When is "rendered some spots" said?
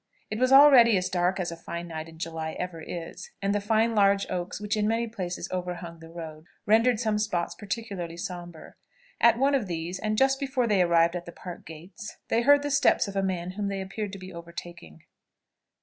6.65-7.53